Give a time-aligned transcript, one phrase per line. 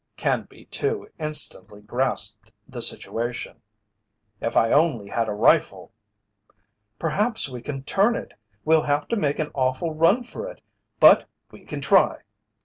[0.17, 3.61] Canby, too, instantly grasped the situation.
[4.41, 5.91] "If I only had a rifle!"
[6.97, 8.33] "Perhaps we can turn it!
[8.65, 10.59] We'll have to make an awful run for it
[10.99, 12.21] but we can try!"